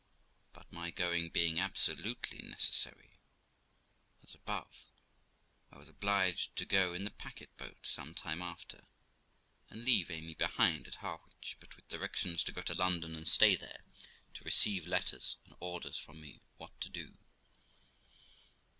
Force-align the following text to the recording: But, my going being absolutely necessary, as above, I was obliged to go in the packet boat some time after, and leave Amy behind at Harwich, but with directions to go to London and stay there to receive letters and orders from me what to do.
But, 0.51 0.71
my 0.71 0.89
going 0.89 1.29
being 1.29 1.59
absolutely 1.59 2.39
necessary, 2.41 3.19
as 4.23 4.33
above, 4.33 4.87
I 5.71 5.77
was 5.77 5.89
obliged 5.89 6.55
to 6.55 6.65
go 6.65 6.95
in 6.95 7.03
the 7.03 7.11
packet 7.11 7.55
boat 7.55 7.85
some 7.85 8.15
time 8.15 8.41
after, 8.41 8.87
and 9.69 9.85
leave 9.85 10.09
Amy 10.09 10.33
behind 10.33 10.87
at 10.87 10.95
Harwich, 11.05 11.55
but 11.59 11.75
with 11.75 11.87
directions 11.87 12.43
to 12.45 12.51
go 12.51 12.63
to 12.63 12.73
London 12.73 13.13
and 13.15 13.27
stay 13.27 13.55
there 13.55 13.83
to 14.33 14.43
receive 14.43 14.87
letters 14.87 15.37
and 15.45 15.53
orders 15.59 15.99
from 15.99 16.19
me 16.19 16.41
what 16.57 16.81
to 16.81 16.89
do. 16.89 17.13